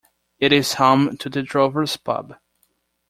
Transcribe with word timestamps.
It 0.39 0.51
is 0.51 0.73
home 0.73 1.15
to 1.17 1.29
the 1.29 1.43
Drovers 1.43 1.95
Pub. 1.95 2.33